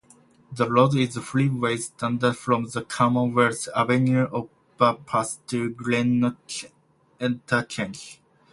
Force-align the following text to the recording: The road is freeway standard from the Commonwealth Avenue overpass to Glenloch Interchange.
The 0.51 0.67
road 0.67 0.95
is 0.95 1.15
freeway 1.17 1.77
standard 1.77 2.35
from 2.35 2.65
the 2.65 2.81
Commonwealth 2.81 3.67
Avenue 3.75 4.27
overpass 4.79 5.35
to 5.45 5.75
Glenloch 5.75 6.71
Interchange. 7.19 8.19